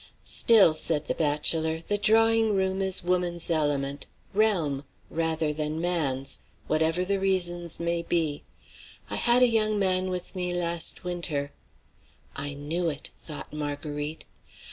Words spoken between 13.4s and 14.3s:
Marguerite.